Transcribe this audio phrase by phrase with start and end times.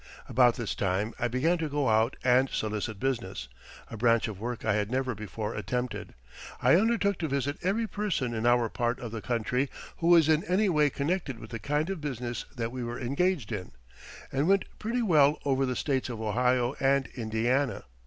[0.27, 3.47] About this time I began to go out and solicit business
[3.87, 6.15] a branch of work I had never before attempted.
[6.59, 10.43] I undertook to visit every person in our part of the country who was in
[10.45, 13.73] any way connected with the kind of business that we were engaged in,
[14.31, 17.83] and went pretty well over the states of Ohio and Indiana.